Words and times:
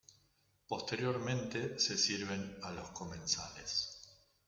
Posteriormente 0.67 1.77
se 1.77 1.95
sirven 1.95 2.57
a 2.63 2.71
los 2.71 2.89
comensales. 2.89 4.01